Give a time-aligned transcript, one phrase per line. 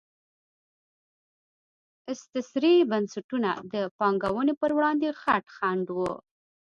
[2.11, 6.11] استثري بنسټونه د پانګونې پر وړاندې غټ خنډ وو.